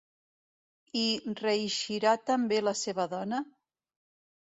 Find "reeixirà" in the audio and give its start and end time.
1.43-2.17